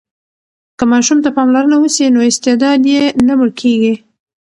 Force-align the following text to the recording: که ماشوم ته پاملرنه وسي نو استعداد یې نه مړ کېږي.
که 0.77 0.83
ماشوم 0.91 1.19
ته 1.23 1.29
پاملرنه 1.37 1.77
وسي 1.79 2.05
نو 2.13 2.19
استعداد 2.31 2.81
یې 2.93 3.01
نه 3.27 3.33
مړ 3.39 3.49
کېږي. 3.61 3.93